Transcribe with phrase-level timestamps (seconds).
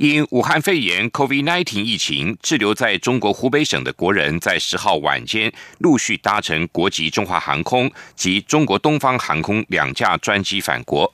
[0.00, 11.12] 因武汉肺炎 （COVID-19） 疫情滞留在中国湖北省的国人，在十号晚间陆续搭乘国籍中华航空及中国东方航空两架专机返国。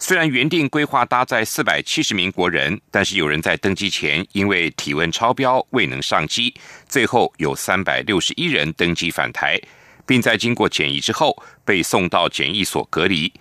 [0.00, 6.52] 虽然原定规划搭载四百七十名国人，但是有人在登机前因为体温超标未能上机，
[6.88, 9.56] 最后有三百六十一人登机返台，
[10.04, 13.32] 并在经过检疫之后被送到检疫所隔离。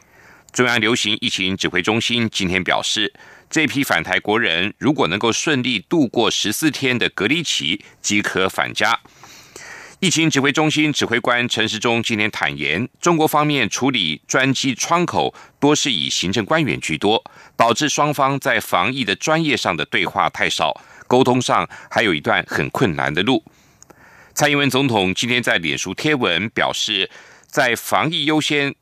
[0.54, 3.12] 中央流行疫情指挥中心今天表示。
[3.50, 9.00] 这批返台国人如果能够顺利度过十四天的隔离期，即可返家。
[10.02, 17.24] 疫情指挥中心指挥官陈时中今天坦言，中国方面处理专机窗口多是以行政官员居多，
[17.56, 23.44] 导致双方在防疫的专业上的对话太少，沟通上还有一段很困难的路。
[24.34, 27.10] 蔡英文总统今天在脸书贴文表示，
[27.48, 28.76] 在防疫优先。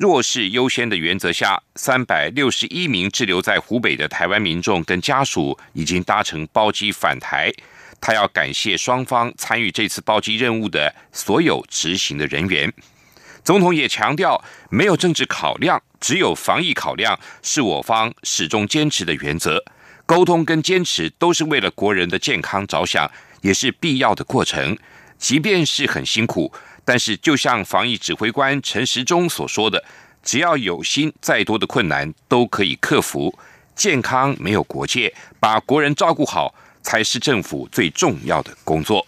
[0.00, 7.52] 弱势优先的原则下，三百六十一名滞留在湖北的台湾民众跟家属已经搭乘包机返台。
[8.00, 12.72] 他要感谢双方参与这次包机任务的所有执行的人员。
[13.44, 19.62] 总统也强调，没有政治考量，只有防疫考量，是我方始终坚持的原则。
[20.06, 23.10] 沟通跟坚持都是为了国人的健康着想，
[23.42, 24.78] 也是必要的过程。
[25.18, 26.50] 即便是很辛苦。
[26.90, 29.84] 但是，就像防疫指挥官陈时中所说的，
[30.24, 33.32] 只要有心，再多的困难都可以克服。
[33.76, 36.52] 健康没有国界，把国人照顾好
[36.82, 39.06] 才是政府最重要的工作。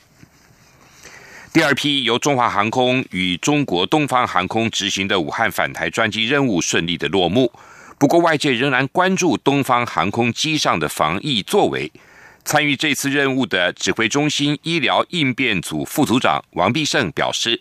[1.53, 7.53] 第二批由中华航空与中国东方航空执行的武汉返台专机任务顺利的落幕。
[7.99, 11.91] 不过，外界仍然关注东方航空机上的防疫作为。
[12.45, 17.59] 参与这次任务的指挥中心医疗应变组副组长王必胜表示，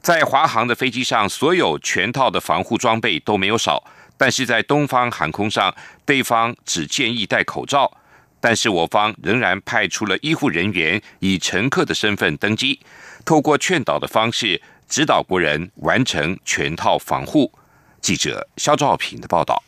[0.00, 3.84] 在华航的飞机上，所有全套的防护装备都没有少，
[4.16, 5.74] 但是在东方航空上，
[6.06, 7.98] 对方只建议戴口罩，
[8.40, 12.80] 但是我方仍然派出了医护人员以乘客的身份登机，
[13.24, 17.52] 透过劝导的方式指导国人完成全套防护。
[18.00, 19.62] 记者肖兆平的报道。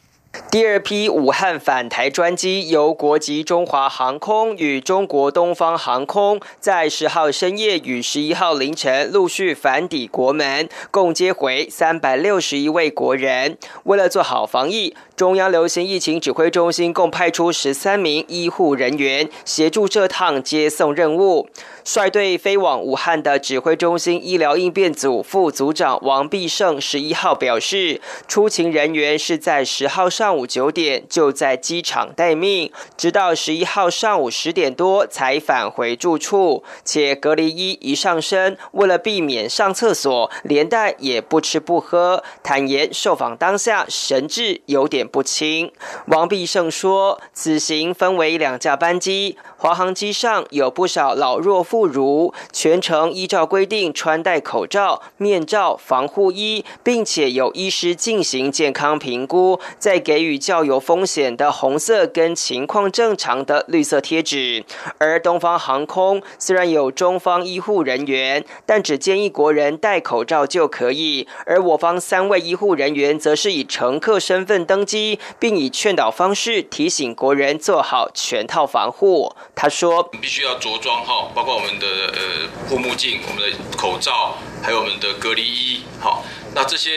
[0.50, 13.58] 第二批武汉返台专机由国籍中华航空与中国东方航空在十号深夜与十一号凌晨陆续返抵国门，共接回三百六十一位国人。
[13.84, 21.50] 为了做好防疫，中央流行疫情指挥中心共派出十三名医护人员协助这趟接送任务。
[21.84, 42.22] 率队飞往武汉的指挥中心医疗应变组副组长王必胜十一号表示，出勤人员是在十号上上午九点就在机场待命，直到十一号上午十点多才返回住处，且隔离衣一上身，为了避免上厕所，连带也不吃不喝。
[42.40, 45.72] 坦言受访当下神志有点不清。
[46.06, 51.62] 王必胜说，此行分为两架班机，华航机上有不少老弱。
[51.62, 64.64] 妇孺全程依照规定穿戴口罩、面罩、防护衣，并且有医师进行健康评估，再给予较有风险的红色跟情况正常的绿色贴纸。
[64.98, 71.28] 而东方航空虽然有中方医护人员，但只建议国人戴口罩就可以。
[71.46, 79.32] 而我方三位医护人员则是以乘客身份登机，并以劝导方式提醒国人做好全套防护。
[79.54, 86.24] 他说：“必须要着装哈，包括。”我们的呃护目镜、我们的口罩，还有我们的隔离衣，好，
[86.54, 86.90] 那这些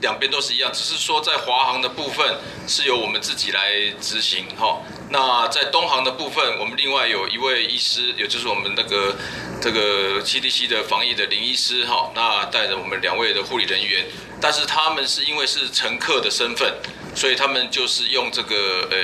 [0.00, 2.36] 两边都是一样，只是说在华航的部分
[2.66, 4.82] 是由我们自己来执行，哈。
[5.08, 9.16] 那在东航的部分，我们另外有一位医师，也就是我们那个
[9.60, 14.04] 这个 CDC 的防疫的林医师，哈，那带着我们两位的护理人员，
[14.42, 16.74] 但是他们是因为是乘客的身份。
[17.14, 18.56] 所以他们就是用这个
[18.90, 18.96] 呃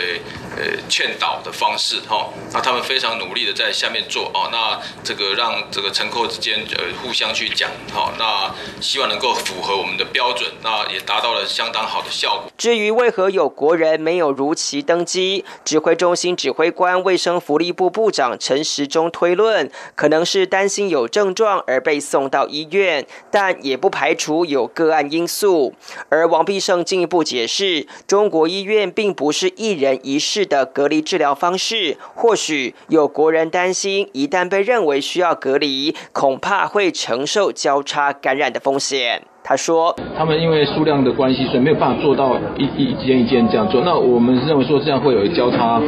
[0.56, 8.50] 呃劝导的方式哈，那他们非常努力的在下面做哦，那这个让这个乘客之间呃互相去讲好，那
[8.80, 12.50] 希望能够符合我们的标准，那也达到了相当好的效果。
[12.56, 25.74] 至于为何有国人没有如期登机，指挥中心指挥官卫生福利部部长陈时中推论，可能是担心有症状而被送到医院，但也不排除有个案因素。
[26.08, 27.86] 而王必胜进一步解释。
[28.06, 39.22] 中国医院并不是一人一室的隔离治疗方式，或许有国人担心，一旦被认为需要隔离，恐怕会承受交叉感染的风险。
[39.44, 43.80] 他说：“他们因为数量的关系，所以没有办法做到一一间一间这样做。
[43.82, 45.80] 那我们认为说这样会有交叉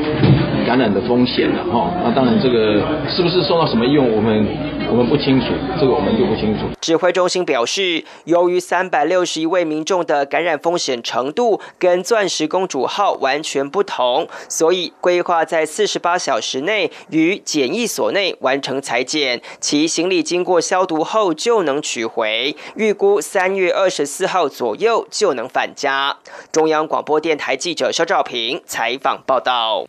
[0.71, 1.93] 感染的风险了哈。
[2.01, 2.75] 那当然，这个
[3.11, 4.47] 是不是受到什么用，我们
[4.89, 5.47] 我们不清楚，
[5.81, 22.55] 这个我们就不清楚。”指挥中心表示，由于三百六十一位民众的感染风险程度跟钻石公主号完全不同，所以规划在四十八小时内于检疫所内完成裁剪，其行李经过消毒后就能取回。
[22.77, 26.17] 预估三月二十四号左右就能返家。
[26.53, 29.85] 中央广播电台记者肖兆平采访报道。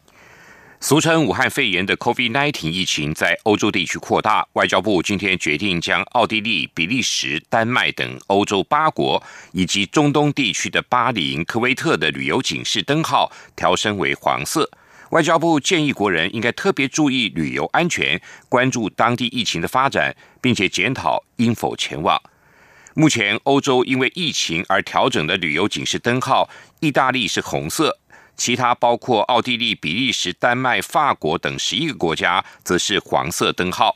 [0.83, 14.67] 俗称武汉肺炎的 COVID-19 疫情在欧洲地区扩大，外交部今天决定将奥地利、比利时、丹麦等欧洲八国以及中东地区的巴林、科威特的旅游警示灯号调升为黄色。
[15.11, 18.19] 外交部建议国人应该特别注意旅游安全，
[18.49, 22.19] 关注当地疫情的发展，并且检讨应否前往。
[22.95, 26.49] 目前欧洲因为疫情而调整的旅游警示灯号，
[26.79, 27.99] 意大利是红色。
[28.35, 33.95] 其他包括奥地利、比利时、丹麦、法国等十一个国家，则是黄色灯号。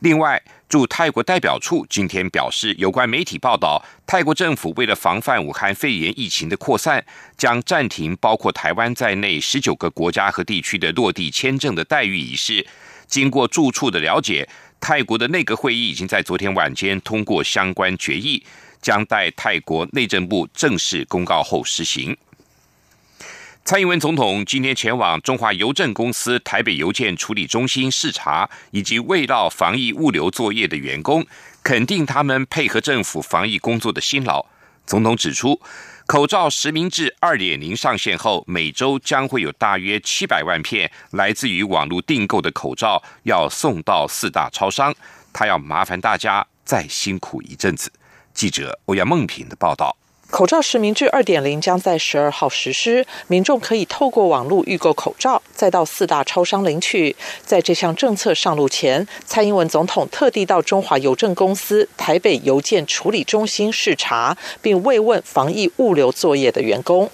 [0.00, 7.04] 另外，驻泰国代表处今天表示，有关媒体报道，泰国政府为了防范武汉肺炎疫情的扩散，
[7.36, 12.66] 将暂停包括台湾在内十九个国家和地区的落地签证的待遇仪式。
[13.06, 14.48] 经过驻处的了解，
[14.80, 18.44] 泰国的内阁会议已经在昨天晚间通过相关决议，
[18.82, 22.16] 将待泰国内政部正式公告后实行。
[23.66, 31.26] 蔡英文总统今天前往中华邮政公司台北邮件处理中心视察，以及未到防疫物流作业的员工，
[31.64, 34.46] 肯定他们配合政府防疫工作的辛劳。
[34.86, 35.60] 总统指出，
[36.06, 44.94] 口罩实名制二点零上线后，每周将会有大约七百万片来自于网络订购的口罩要送到四大超商，
[45.32, 47.92] 他要麻烦大家再辛苦一阵子。
[48.32, 49.96] 记者欧阳梦平的报道。
[50.28, 57.14] 口罩实名制二点零将在十二号实施，民众可以透过网络预购口罩，再到四大超商领取。
[57.44, 67.08] 在这项政策上路前，蔡英文总统特地到中华邮政公司台北邮件处理中心视察，并慰问防疫物流作业的员工。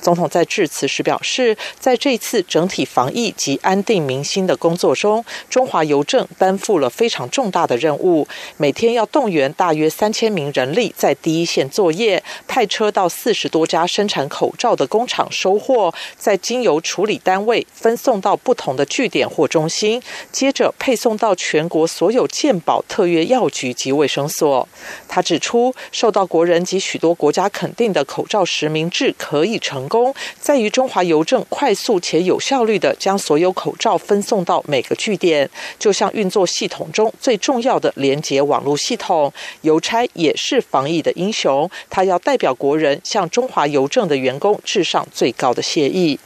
[0.00, 8.26] 总统在致辞时表示，在这次整体防疫及安定民心的工作中，中华邮政担负了非常重大的任务。
[8.56, 24.66] 每天要动员大约三千名人力在第一线作业，派车到四十多家生产口罩的工厂收货，在经由处理单位分送到不同的据点或中心，接着配送到全国所有健保特约药局及卫生所。
[25.06, 29.57] 他指出，受到国人及许多国家肯定的口罩实名制可以。
[29.58, 39.32] 成功在于中华邮政快速且有效率的将所有口罩分送到每个据点，就像运作系统中最重要的连接网络系统。
[39.62, 46.18] 邮差也是防疫的英雄，他要代表国人向中华邮政的员工致上最高的谢意。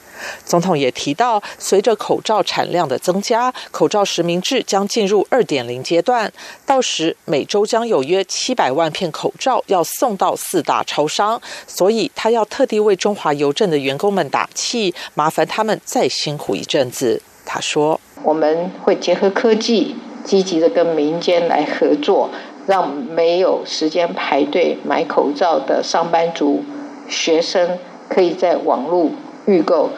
[0.44, 6.32] 总统也提到，随着口罩产量的增加，口罩实名制将进入二点零阶段。
[6.66, 17.22] 到时每周将有约七百万片口罩要送到四大超商，所以他要特地为中华邮政的员工们打气，麻烦他们再辛苦一阵子。
[17.44, 22.30] 他说：“我们会结合科技，积极的跟民间来合作，
[22.66, 26.64] 让没有时间排队买口罩的上班族、
[27.08, 29.10] 学生，可以在网络
[29.46, 29.90] 预购。”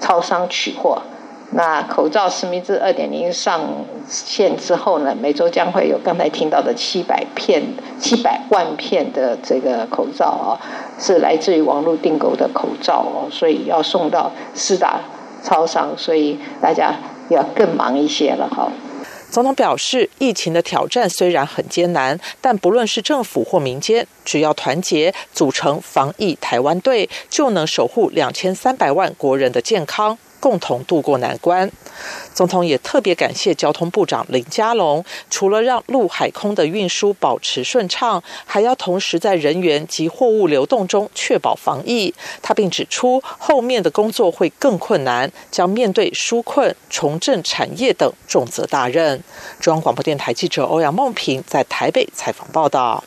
[0.00, 1.02] 超商取货，
[1.52, 3.60] 那口罩实名制二点零上
[4.08, 7.62] 线之后呢，每周将会有刚才听到的七百片、
[7.98, 10.58] 七百万片的这个口罩啊，
[10.98, 15.00] 是来自于网络订购的口罩哦，所以要送到四大
[15.42, 16.94] 超商，所以大家
[17.28, 18.70] 要更忙一些了哈。
[19.30, 30.18] 总统表示，疫情的挑战虽然很艰难，但不论是政府或民间，只要团结，组成防疫台湾队，就能守护两千三百万国人的健康。
[30.40, 31.70] 共同渡过难关。
[32.32, 42.14] 总统也特别感谢交通部长林佳龙，除了让陆海空的运输保持顺畅，还要同时在人员及货物流动中确保防疫。
[42.40, 49.22] 他并指出，后面的工作会更困难，将面对纾困、重振产业等重责大任。
[49.60, 53.04] 中央广播电台记者欧阳梦平在台北采访报道。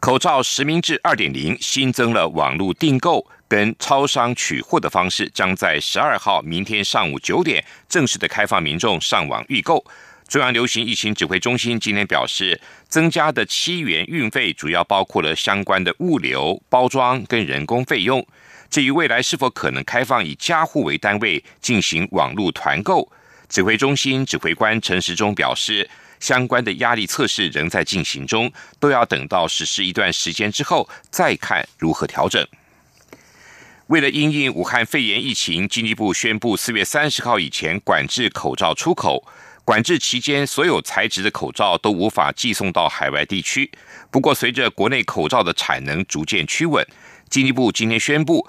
[0.00, 3.26] 口罩实名制二点零新增了网络订购。
[3.48, 9.82] 跟超商取货的方式将在十二号明天上午九点正式的开放民众上网预购。
[10.28, 18.24] 中央流行疫情指挥中心今天表示，增加的七元运费主要包括了相关的物流、包装跟人工费用。
[18.68, 23.10] 至于未来是否可能开放以家户为单位进行网络团购，
[23.48, 25.88] 指挥中心指挥官陈时中表示，
[26.20, 32.46] 相关的压力测试仍在进行中，都要等到实施一段时间之后再看如何调整。
[33.88, 39.26] 为了因应武汉肺炎疫情，经济部宣布四月三十号以前管制口罩出口。
[39.64, 43.70] 管制期间，所有材质的口罩都无法寄送到海外地区。
[44.10, 46.86] 不过，随着国内口罩的产能逐渐趋稳，
[47.30, 48.46] 经济部今天宣布，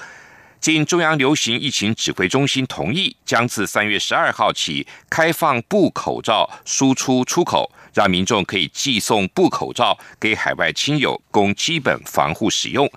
[0.60, 12.92] 经中央流行疫情指挥中心同意，将自三月十二号起开放布口罩输出出口，让民众可以寄送布口罩给海外亲友，供基本防护使用。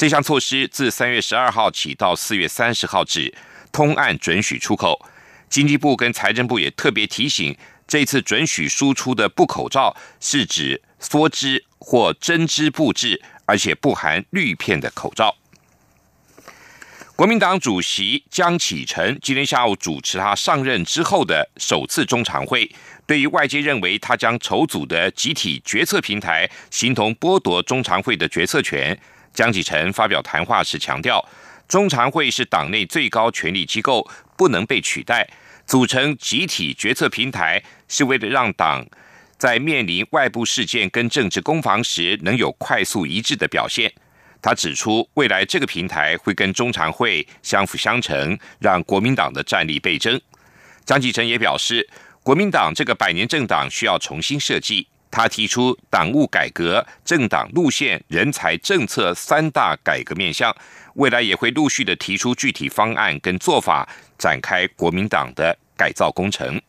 [0.00, 3.34] 这项措施自三月十二号起到四月三十号止，
[3.70, 4.98] 通案准许出口。
[5.50, 7.54] 经济部跟财政部也特别提醒，
[7.86, 15.36] 这次准许输出的布口罩是指梭织或针织布制，而且不含滤片的口罩。
[17.14, 22.74] 国民党主席江启臣今天下午主持他上任之后的首次中常会，
[23.06, 28.98] 对于外界认为他将筹组的集体决策平台，形同剥夺中常会的决策权，
[29.32, 31.24] 江启臣发表谈话时强调。
[31.68, 34.04] 中常会是党内最高权力机构，
[34.36, 35.28] 不能被取代。
[35.66, 38.84] 组成集体决策平台，是为了让党
[39.38, 43.92] 在面临外部事件跟政治攻防时，能有快速一致的表现。
[44.42, 50.20] 他指出，未来这个平台会跟中常会相辅相成，让国民党的战力倍增。
[50.84, 51.88] 张继成也表示，
[52.24, 54.88] 国民党这个百年政党需要重新设计。
[55.10, 60.54] 他提出党务改革、政党路线、人才政策三大改革面向。
[60.94, 63.88] 未来也会陆续的提出具体方案跟做法，
[64.18, 66.60] 展开国民党的改造工程。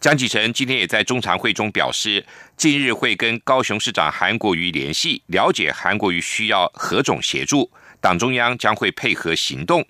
[0.00, 2.24] 江启臣今天也在中常会中表示，
[2.56, 9.84] 近日会跟高雄市长韩国瑜联系，了解韩国瑜需要何种协助，党中央将会配合行动。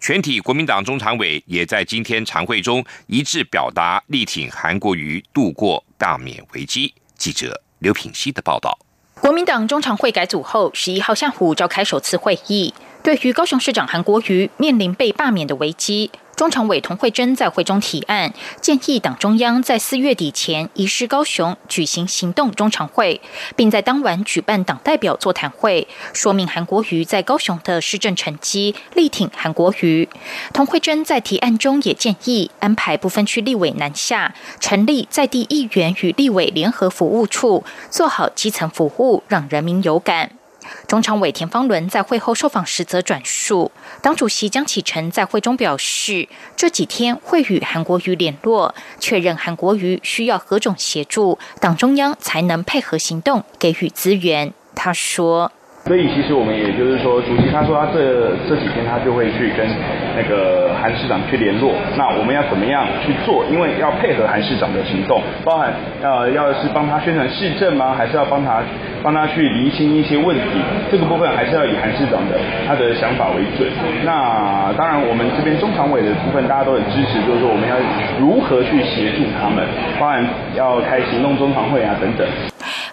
[0.00, 6.94] 全体国民党中常委也在今天常会中一致表达力挺韩国瑜度过大免危机。
[7.16, 8.78] 记者刘品希的报道。
[9.20, 12.72] 国民党中常会改组后，十一号下午召开首次会议。
[13.02, 16.10] 对于高雄市长韩国瑜面临被罢免的危机。
[16.36, 23.20] 中常委童慧珍在会中提案，建议党中央在四月底前移师高雄举行行动中常会，
[23.56, 30.08] 并在当晚举办党代表座谈会，说明韩国瑜在高雄的施政成绩，力挺韩国瑜。
[30.52, 40.37] 童慧珍在提案中也建议安排不分区立委南下，成立在地议员与立委联合服务处，做好基层服务，让人民有感。
[40.86, 43.70] 中常委田方伦在会后受访时则转述，
[44.02, 54.52] 党主席江启臣在会中表示，这几天会与韩国瑜联络，确认韩国瑜需要何种协助，党中央才能配合行动，给予资源。
[54.74, 55.52] 他说。
[55.88, 59.64] 所以其实我们也就是说，主席他说他这这几天他就会去跟
[60.14, 61.72] 那个韩市长去联络。
[61.96, 63.42] 那我们要怎么样去做？
[63.48, 67.94] 因为要配合韩市长的行动，包含呃要是帮他宣传市政吗？
[67.96, 68.60] 还是要帮他
[69.02, 70.60] 帮他去厘清一些问题？
[70.92, 72.36] 这个部分还是要以韩市长的
[72.68, 73.66] 他的想法为准。
[74.04, 77.74] 那当然，我们这边中常委的部分大家都很支持，就是说我们要
[78.20, 79.64] 如何去协助他们，
[79.98, 80.22] 包含
[80.54, 82.28] 要开行动中常会啊等等。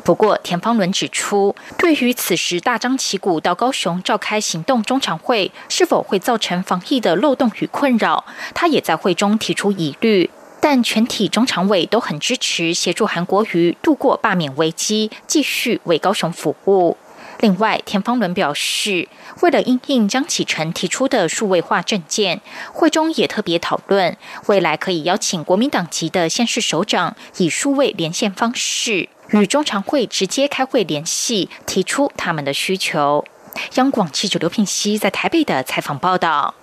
[0.05, 10.29] 不过，田方伦指出，对于此时大张旗鼓到高雄召开行动中常会，是否会造成防疫的漏洞与困扰，他也在会中提出疑虑。
[10.61, 16.97] 但全体中常委都很支持协助韩国瑜度过罢免危机，继续为高雄服务。
[17.39, 19.09] 另外，田方伦表示，
[19.41, 29.09] 为了应应张启臣提出的数位化证件，会中也特别讨论，未来可以邀请国民党籍的县市首长，以数位连线方式。
[29.31, 33.25] 与中常会直接开会联系，提出他们的需求。
[33.75, 36.53] 央广记者刘品熙在台北的采访报道：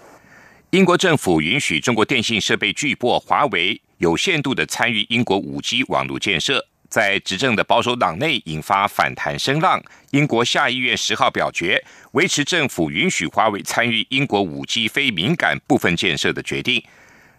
[0.71, 9.83] 英国政府允许中国电信设备巨擘华为有限度的参与英国五 G 网络建设，在执政的保守党内引发反弹声浪。
[10.11, 16.83] 英国下议院十号表决维持政府允许华为参与英国五 G 非敏感部分建设的决定。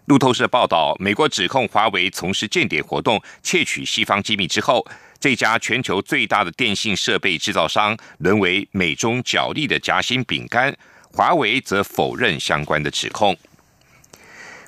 [0.06, 4.84] 路透社报道，美国指控华为从事间谍活动，窃取西方机密之后。
[5.24, 10.76] 这家全球最大的电信设备制造商沦为美中角力的夹心饼干，
[11.10, 13.34] 华为则否认相关的指控。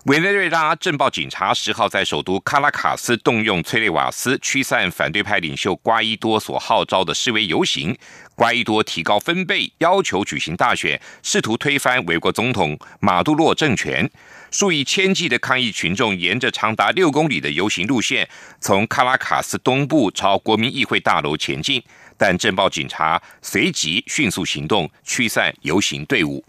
[0.04, 7.94] 委内瑞拉政报警察十号在首都卡拉卡斯动用催泪瓦斯驱散反对派领袖瓜伊多所号召的示威游行。
[8.34, 14.10] 瓜伊多提高分贝，要求举行大选，试图推翻美国总统马杜洛政权。
[14.56, 18.26] 数以千计的抗议群众沿着长达六公里的游行路线，
[18.58, 21.82] 从卡拉卡斯东部朝国民议会大楼前进，
[22.16, 26.42] 但镇暴警察随即迅速行动，驱散游行队伍。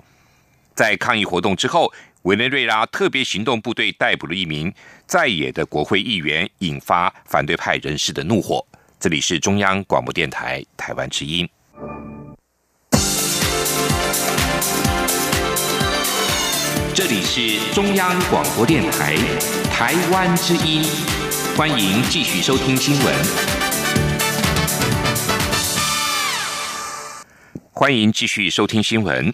[0.73, 4.73] 在抗议活动之后，委内瑞拉特别行动部队逮捕了一名
[5.05, 8.65] 在野的国会议员，引发反对派人士的怒火。
[8.97, 11.45] 这里是中央广播电台台湾之音。
[17.09, 19.15] 这里是中央广播电台
[19.71, 20.83] 台湾之音，
[21.55, 23.15] 欢迎继续收听新闻。
[27.71, 29.33] 欢迎继续收听新闻。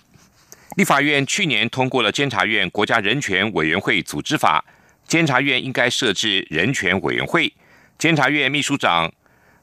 [0.76, 4.64] 立法院去年通过了监察院国家人权委员会组织法，
[5.08, 7.52] 监察院应该设置人权委员会。
[7.98, 9.12] 监察院秘书长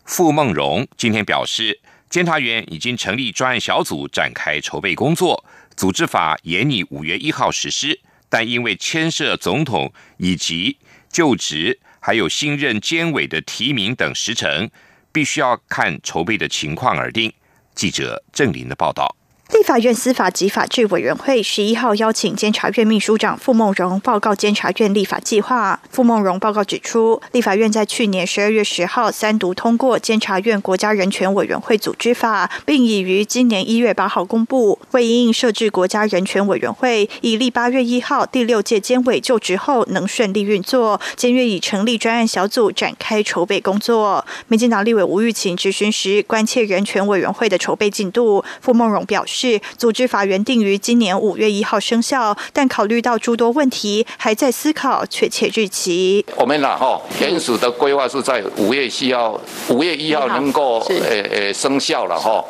[0.05, 5.45] 傅梦荣今天表示，监察院已经成立专案小组展开筹备工作。
[5.81, 10.77] 组织法延拟五月一号实施，但因为牵涉总统以及
[11.11, 14.71] 就职，还有新任监委的提名等时程，
[15.11, 17.33] 必须要看筹备的情况而定。
[17.75, 19.17] 记者郑林的报道。
[19.53, 25.81] 立法院司法及法制委员会十一号邀请监察院秘书长傅梦荣报告监察院立法计划。
[25.91, 34.79] 傅梦荣报告指出，立法院在去年十二月十号三读通过监察院国家人权委员会组织法，并已于今年一月八号公布。
[34.93, 44.25] 为应设置国家人权委员会，以立八月一号第六届监委就职后能顺利运作，监院已成立专案小组展开筹备工作。
[44.47, 48.45] 民进党立委吴玉琴质询时，关切人权委员会的筹备进度。
[48.61, 49.40] 傅梦荣表示。
[49.41, 56.23] 是组织法原定于今年五月一号生效，但考虑到诸多问题，还在思考确切日期。
[56.37, 62.45] 我们呢，哈，原始的规划是在五月一号，五月一号能够呃呃生效了哈。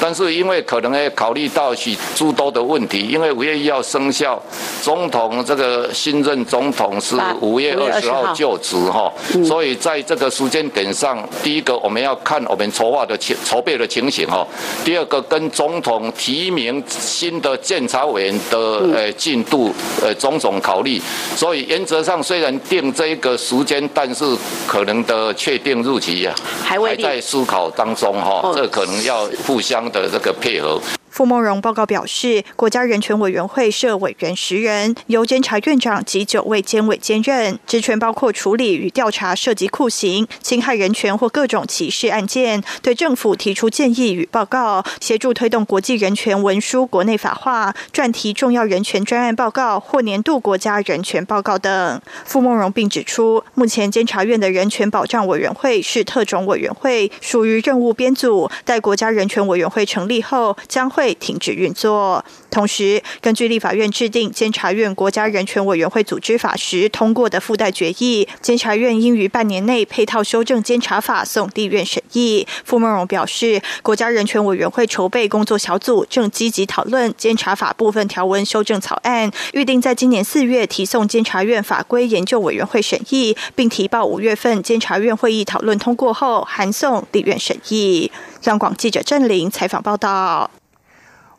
[0.00, 4.40] 但是因为可能要考虑到许诸多的问题，因为五月一号生效，
[4.80, 9.12] 总统这个新任总统是五月二十号就职哈，
[9.44, 14.46] 所以在这个时间点上，第一个我们要看我们筹划的情筹备的情形哈，
[14.84, 16.35] 第二个跟总统提。
[16.36, 18.58] 提名新的监察委员的
[18.94, 21.00] 呃进度呃种种考虑，
[21.34, 24.22] 所以原则上虽然定这一个时间，但是
[24.66, 30.78] 可能的确定日期呀还在思考当中哈，这可能要互相的这个配合。
[31.16, 52.02] 傅梦荣报告表示，国家人权委员会设委员十人，由监察院长及九位监委兼任，职权包括处理与调查涉及酷刑、侵害人权或各种歧视案件，对政府提出建议与报告，协助推动国际人权文书国内法化，撰提重要人权专案报告或年度国家人权报告等。
[52.26, 61.05] 傅梦荣并指出，目前监察院的人权保障委员会是特种委员会，属于任务编组，待国家人权委员会成立后，将会。
[61.14, 62.24] 停止运作。
[62.50, 72.46] 同时，根据立法院制定监察院国家人权委员会组织法时通过的附带决议，监察院应于半年内配套修正监察法送地院审议。
[72.64, 88.10] 傅梦荣表示，国家人权委员会筹备工作小组正积极讨论监察法部分条文修正草案，预定在今年四月提送监察院法规研究委员会审议，并提报五月份监察院会议讨论通过后函送地院审议。
[88.44, 90.50] 央广记者郑玲采访报道。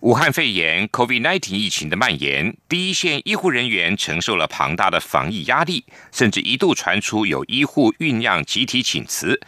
[0.02, 9.40] 武汉肺炎 （COVID-19） 疫情的蔓延，第一线医护人员承受了庞大的防疫压力，甚至一度传出有医护酝酿集体请辞。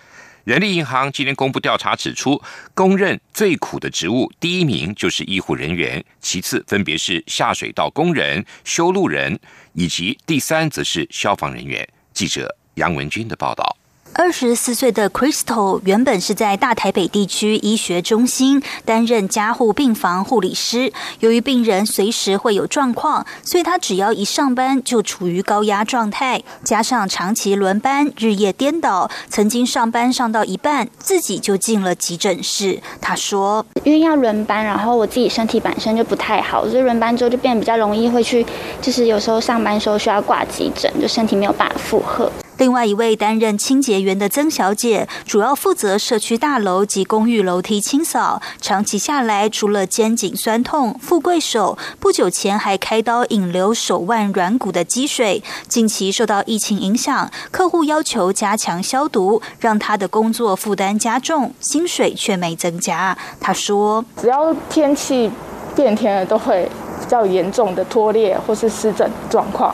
[0.46, 2.42] 人力银行今天公布调查指出，
[2.74, 9.40] 公认最苦的职务，第一名就是医护人员，其次分别是下水道工人、修路人，
[9.74, 11.88] 以及第三则是消防人员。
[12.12, 13.79] 记者杨文军的报道。
[14.22, 20.92] 二十四岁的 Crystal 原本是在大台北地区医学中心担任加护病房护理师。
[21.22, 32.82] 由于病人随时会有状况，所以他只要一上班就处于高压状态，加上长期轮班、日夜颠倒，曾经上班上到一半，自己就进了急诊室。
[33.00, 38.46] 他说：“因为要轮班，然后我自己身体本身就不太好，所以轮班之后就变得比较容易会去，
[38.82, 42.30] 就是有时候上班时候需要挂急诊，就身体没有办法负荷。”
[42.60, 48.42] 另外一位担任清洁员的曾小姐，主要负责社区大楼及公寓楼梯清扫。
[48.60, 55.42] 长期下来，除了肩颈酸痛、富贵手，不久前还开刀引流手腕软骨的积水。
[55.70, 63.18] 近期受到疫情影响，客户要求加强消毒，让他的工作负担加重，薪水却没增加。
[63.40, 65.32] 他说：“只要天气
[65.74, 66.70] 变天了，都会
[67.00, 69.74] 比较严重的脱裂或是湿疹状况。”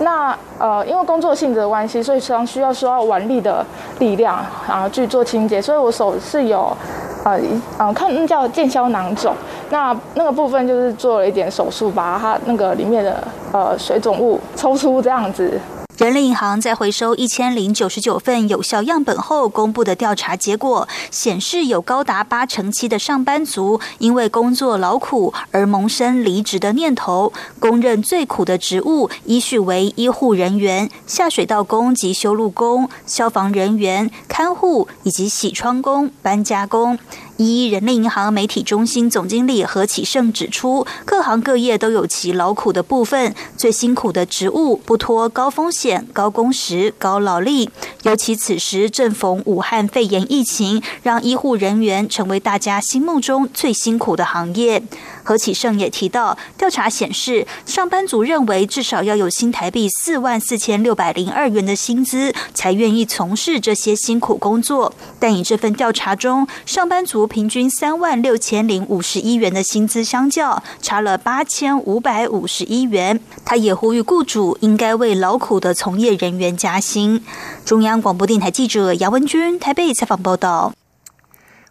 [0.00, 3.64] 那呃，因为工作性质的关系，所以常需要需要腕力的
[3.98, 5.60] 力量，然后去做清洁。
[5.60, 6.76] 所以我手是有，
[7.24, 7.38] 呃，
[7.78, 9.34] 嗯，看那叫腱鞘囊肿，
[9.70, 15.60] 那那个部分就是做了一点手术，把它那个里面的呃水肿物抽出这样子。
[15.98, 27.32] 人力银行在回收一千零九十九份有效样本后公布的调查结果显示，有高达八成七的上班族因为工作劳苦而萌生离职的念头。
[27.58, 36.96] 公认最苦的职务依序为医护人员、下水道工及修路工、消防人员、看护以及洗窗工、搬家工。
[37.38, 47.70] 一人力银行媒体中心总经理何启胜指出，各行各业都有其劳苦的部分，最辛苦的职务不脱高风险、高工时、高劳力。
[48.02, 54.82] 尤其此时正逢武汉肺炎疫情，让医护人员成为大家心目中最辛苦的行业。
[55.28, 64.94] 何启胜也提到，调查显示，上班族认为至少要有新台币四万四千六百零二元的薪资，才愿意从事这些辛苦工作。
[65.20, 73.20] 但以这份调查中，上班族平均三万六千零五十一元的薪资相较，差了八千五百五十一元。
[73.44, 77.22] 他也呼吁雇主应该为劳苦的从业人员加薪。
[77.66, 80.72] 中央广播电台记者杨文君台北采访报道。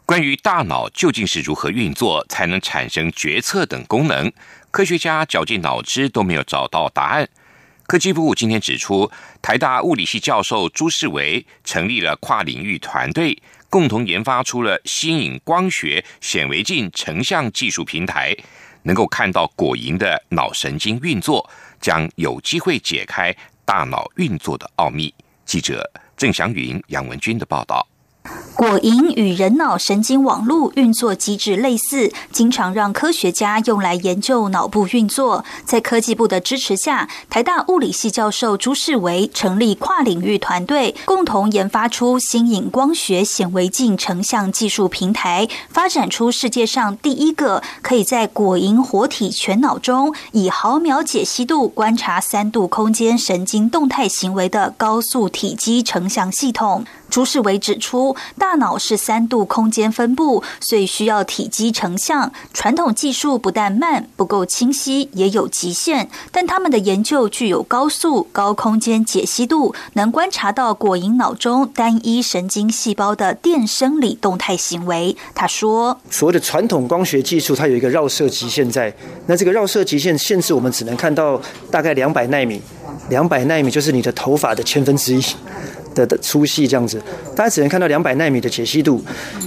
[0.08, 4.32] 关于大脑究竟是如何运作，才能产生决策等功能，
[4.72, 7.28] 科学家绞尽脑汁都没有找到答案。
[7.86, 13.38] 科技部今天指出，台大物理系教授朱世维成立了跨领域团队，
[13.70, 18.34] 共同研发出了新颖光学显微镜成像技术平台，
[18.84, 21.50] 能够看到果蝇的脑神经运作，
[21.82, 25.14] 将有机会解开大脑运作的奥秘。
[25.44, 27.86] 记者郑祥云、杨文军的报道。
[28.56, 35.46] 果蝇与人脑神经网络运作机制类似，经常让科学家用来研究脑部运作。
[35.64, 56.84] 在科技部的支持下，台大物理系教授朱世维成立跨领域团队，共同研发出新颖光学显微镜成像技术平台，发展出世界上第一个可以在果蝇活体全脑中以毫秒解析度观察三度空间神经动态行为的高速体积成像系统。
[57.18, 62.32] 朱世伟指出，大脑是三度空间分布，所以需要体积成像。
[62.54, 66.12] 传统技术不但慢、不够清晰，也有极限。
[66.32, 75.18] 但他们的研究具有高速、高空间解析度，能观察到果蝇脑中单一神经细胞的电生理动态行为。
[75.34, 78.96] 他说：“所谓的传统光学技术，它有一个绕射极限在。
[79.26, 82.62] 那这个绕射极限限制我们只能看到大概两百纳米，
[83.10, 85.22] 两百纳米就是你的头发的千分之一。”
[86.06, 87.02] 的粗细这样子，
[87.36, 89.04] 大家只能看到两百纳米的解析度，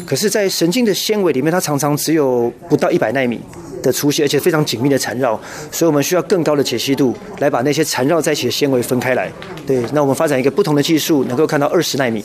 [0.06, 3.40] 可是，在神经的纤维里面，它常常只有不到一百纳米
[3.82, 9.30] 的粗细，而且非常紧密的缠绕，所以我们需要更高的解析度来把那些缠绕在一起的纤维分开来。
[9.66, 12.24] 对，那我们发展一个不同的技术，能够看到二十纳米。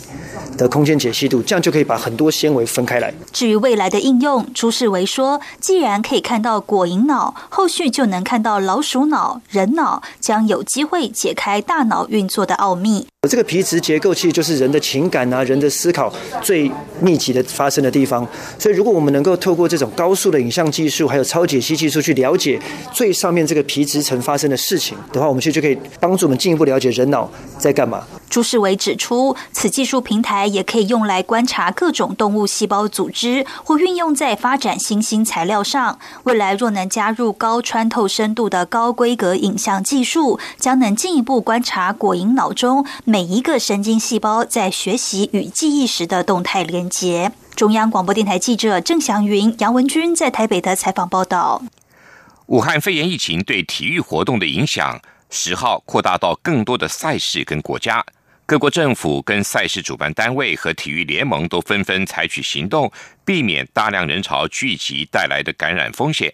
[0.57, 3.13] 的空间解析度，这样就可以把很多纤维分开来。
[3.31, 13.07] 至于未来的应用，朱世维说，既然可以看到果蝇脑，后续就能看到老鼠脑、人脑，将有机会解开大脑运作的奥秘。
[13.27, 16.13] 这个皮质结构其实就是人的情感啊、人的思考
[16.43, 18.25] 最密集的发生的地方。
[18.59, 22.59] 所以，如果我们能够透过这种高速的影像技术，还有超解析技术去了解
[22.93, 28.03] 最上面这个皮质层发生的事情的话，我们其实就可以帮助我们进一步了解人脑在干嘛。
[28.35, 30.45] 朱世伟指出，此技术平台。
[30.47, 35.97] 也可以用来观察各种动物细胞组织，或运用在发展新兴材料上。
[36.23, 47.31] 未来若能加入高穿透深度的高规格影像技术，将能进一步观察果蝇脑中每一个神经细胞在学习与记忆时的动态连接。
[47.55, 51.61] 中央广播电台记者郑祥云、杨文君在台北的采访报道。
[52.47, 58.05] 武汉肺炎疫情对体育活动的影响，十号扩大到更多的赛事跟国家。
[58.47, 62.91] 各国政府跟赛事主办单位和体育联盟都纷纷采取行动，
[63.25, 66.31] 避免大量人潮聚集带来的感染风险。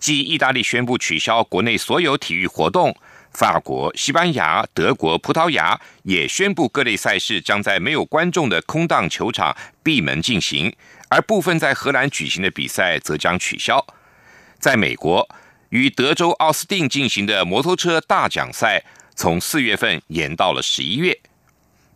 [0.00, 2.92] 继意大利宣布取消国内所有体育活动，
[3.34, 10.74] 法国、西班牙、德国、葡萄牙也宣布各类赛事将在没有观众的空荡球场闭门进行，
[11.08, 13.86] 而部分在荷兰举行的比赛则将取消。
[14.58, 15.28] 在美国，
[15.68, 18.82] 与德州奥斯汀进行的摩托车大奖赛
[19.14, 21.16] 从四月份延到了十一月。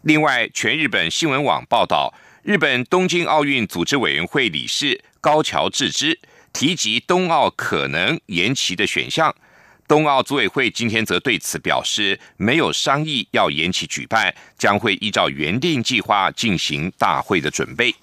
[0.02, 6.18] 另外，全日本新闻网报道，日本东京奥运组织委员会理事高桥智之
[6.52, 9.34] 提及冬奥可能延期的选项。
[9.88, 17.94] 冬奥组委会今天则对此表示，没有商议要延期举办，将会依照原定计划进行大会的准备。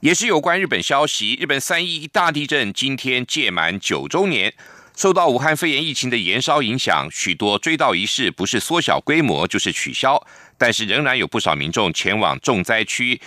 [0.00, 4.52] 也是有关日本消息，日本三一大地震今天届满九周年。
[4.96, 10.24] 受到武汉肺炎疫情的延烧影响，许多追悼仪式不是缩小规模，就是取消。
[10.58, 13.20] 但是仍然有不少民众前往重灾区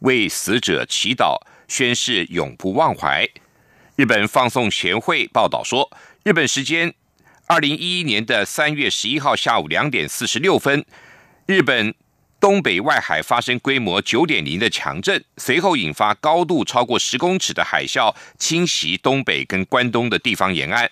[0.00, 3.28] 为死者祈祷，宣誓永不忘怀。
[3.96, 5.90] 日本放送协会报道说，
[6.22, 6.92] 日本时间
[7.46, 10.84] 二零一一年的三月十一号下午两点四十六分，
[11.46, 11.94] 日本
[12.38, 20.88] 东北外海发生规模九点零的强震，随后引发高度超过十公尺的海啸，侵袭东北跟关东的地方沿岸。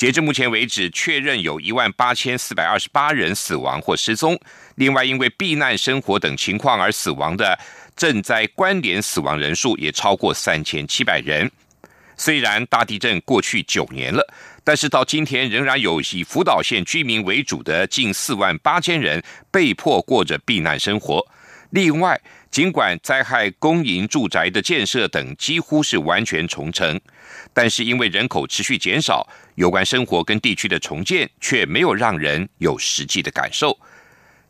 [0.00, 4.34] 截至目前为止，确认有一万八千四百二十八人死亡或失踪。
[4.76, 7.58] 另外，因为避难生活等情况而死亡的
[7.94, 11.52] 震灾关联死亡人数也超过三千七百人。
[12.16, 14.26] 虽然大地震过去九年了，
[14.64, 21.22] 但是到今天仍然有以福岛县居民为主的近四万八千人被迫过着避难生活。
[21.72, 22.18] 另外，
[22.50, 27.00] 尽管灾害公营住宅的建设等几乎是完全重成。
[27.52, 33.78] 但是因为人口持续减少，有关生活跟地区的重建却没有让人有实际的感受。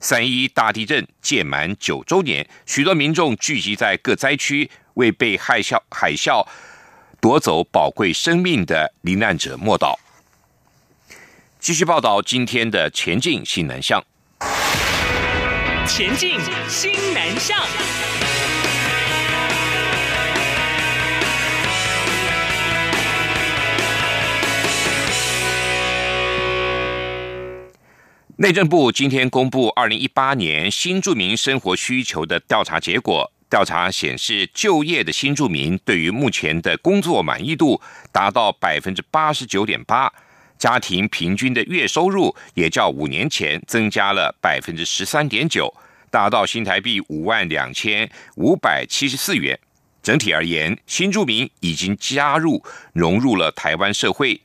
[0.00, 6.46] 三一大地震届满九周年，许多民众聚集在各灾区，为被海啸海啸
[7.20, 9.94] 夺走宝贵生命的罹难者默祷。
[11.58, 14.02] 继续报道今天的前进新南向。
[15.92, 17.58] 前进新南向。
[28.36, 33.32] 内政部今天公布二零一八年新住民生活需求的调查结果。
[33.50, 37.80] 调查显示，就业的新住民对于目前的工作满意度
[38.12, 40.12] 达到百分之八十九点八，
[40.60, 45.72] 家庭平均的月收入也较五年前增加了百分之十三点九，
[46.10, 49.58] 达到新台币五万两千五百七十四元。
[50.02, 54.38] 整体而言，新住民已经加入融入了台湾社会。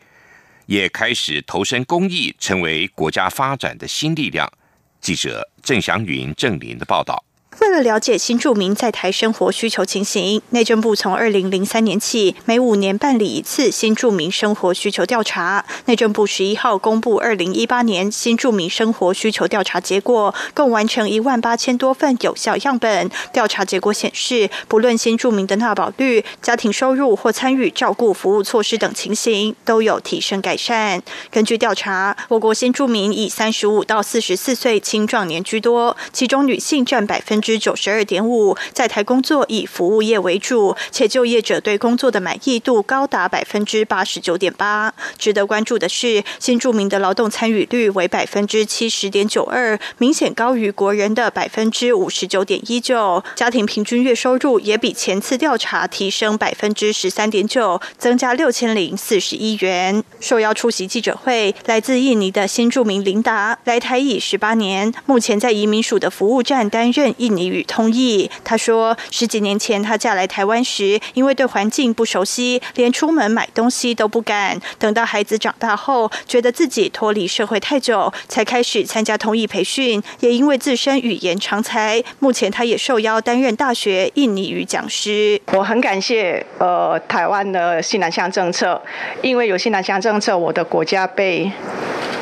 [0.67, 4.51] 也开始投身公益，成为国家发展的新力量。
[4.99, 7.23] 记者郑祥云、郑林的报道。
[7.61, 15.65] 为了了解新住民在台生活需求情形，内政部从二零零三年起每五年办理一次新住民生活需求调查。
[15.85, 23.09] 内政部十一号公布二零一八年新住民生活需求调查结果，共完成一万八千多份有效样本。
[23.31, 31.01] 调查结果显示，不论新住民的纳保率、家庭收入或参与照顾服务措施等情形，都有提升改善。
[31.31, 37.41] 根据调查，我国新住民以三十五到四十四岁青壮年居多，其中女性占百分。
[37.45, 44.91] 之九十二点五，在台工作以服务业为主，且就业者对工作的满意度高达百分之八十九点八。
[45.19, 53.23] 值得关注的是，新住民的劳动参与率为百分之七十点九二，明显高于国人的百分之五十九点一九。
[53.36, 60.03] 家庭平均月收入也比前次调查提升百分之十三点九，增加六千零四十一元。
[60.19, 67.34] 受邀出席记者会，来自印尼的新住民琳达来台已十八年，目前在移民署的服务站担任印。
[67.35, 74.59] 你与通译，他说十几年前他嫁来台湾时，因为对环境不熟悉，连出门买东西都不敢。
[74.79, 80.01] 等到孩子长大后，觉得自己脱离社会太久，才开始参加通译培训。
[80.19, 85.39] 也因为自身语言长才，目前他也受邀担任大学印尼语讲师。
[85.51, 88.81] 我很感谢呃台湾的西南向政策，
[89.21, 91.51] 因为有西南向政策，我的国家被。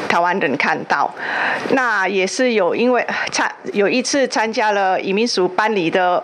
[0.10, 1.12] 台湾人看到，
[1.71, 6.24] 那也是有因为参有一次参加了移民署办理的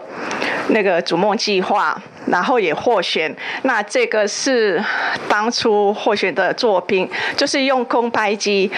[0.69, 2.01] 那个逐梦计划。
[2.25, 4.79] 然后也获选，那这个是
[5.27, 8.69] 当初获选的作品，就是用空拍机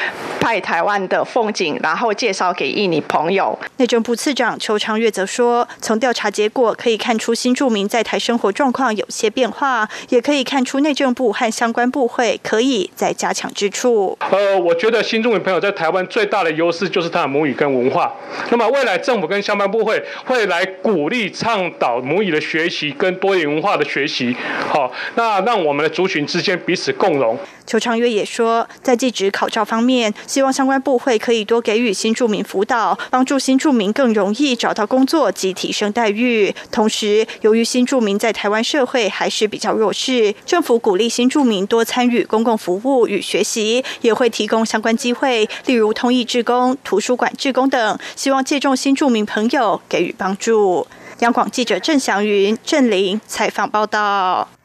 [0.41, 3.57] 拍台湾的风景，然后介绍给印尼朋友。
[3.77, 14.17] 内政部次长邱昌月则说，从调查结果可以看出新住民在台生活状况有些变化，也可以看出内政部和相关部会可以在加强之处。
[14.31, 18.11] 呃，我觉得新住民朋友在台湾最大的优势就是他的母语跟文化。
[18.49, 23.51] 那么未来政府跟相关部会会来鼓励倡导母语的学习跟多元。
[23.51, 24.33] 文化的学习，
[24.69, 27.37] 好，那让我们的族群之间彼此共荣。
[27.65, 36.55] 邱昌月也说，在技职考照方面，希望相关部会可以多给予新住民辅导，帮助新住民更容易找到工作及提升待遇。
[36.71, 50.87] 同时，由于新住民在台湾社会还是比较弱势，政府鼓励新住民多参与公共服务与学习，也会提供相关机会，例如通译志工、图书馆志工等，希望借重新住民朋友给予帮助。
[51.19, 54.60] 央广记者郑祥云、郑玲采访报道。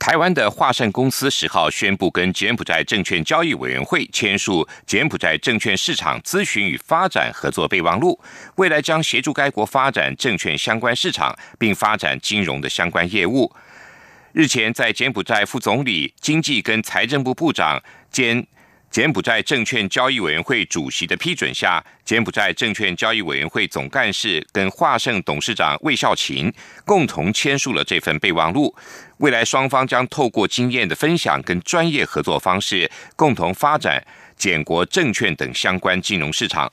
[0.00, 8.18] 台湾的华盛公司十号宣布，跟柬埔寨证券交易委员会签署柬埔寨证券市场咨询与发展合作备忘录，
[8.56, 13.54] 未来将协助该国发展证券相关市场，并发展金融的相关业务。
[14.32, 18.46] 日前，在柬埔寨副总理、经济跟财政部部长兼。
[18.90, 26.52] 柬埔寨证券交易委员会主席的批准下，柬埔寨证券交易委员会总干事跟华盛董事长魏孝勤
[26.84, 28.74] 共同签署了这份备忘录。
[29.18, 34.04] 未来双方将透过经验的分享跟专业合作方式，共同发展
[34.36, 36.72] 柬国证券等相关金融市场。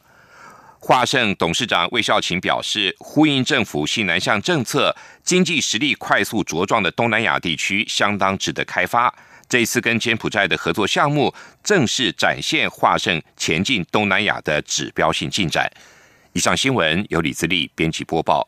[0.79, 9.13] 华盛董事长魏孝勤表示，呼应政府西南向政策，经济实力快速茁壮的东南亚地区相当值得开发。
[9.49, 11.33] 这一次跟柬埔寨的合作项目，
[11.63, 15.71] 正式展现华盛前进东南亚的指标性进展。
[16.33, 18.47] 以上新闻由李自力编辑播报。